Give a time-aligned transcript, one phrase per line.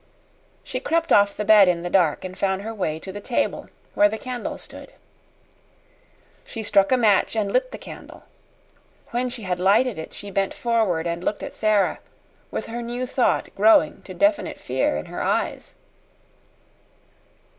[0.63, 3.69] She crept off the bed in the dark and found her way to the table
[3.93, 4.93] where the candle stood.
[6.43, 8.23] She struck a match and lit the candle.
[9.11, 11.99] When she had lighted it, she bent forward and looked at Sara,
[12.49, 15.75] with her new thought growing to definite fear in her eyes.